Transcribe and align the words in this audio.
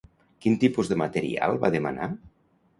Quin 0.45 0.55
tipus 0.63 0.89
de 0.93 0.97
material 1.03 1.63
va 1.67 1.73
demanar? 1.79 2.13